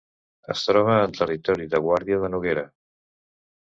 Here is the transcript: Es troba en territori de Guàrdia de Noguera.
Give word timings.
Es 0.53 0.63
troba 0.69 0.95
en 1.09 1.13
territori 1.21 1.71
de 1.77 1.85
Guàrdia 1.87 2.23
de 2.27 2.35
Noguera. 2.37 2.69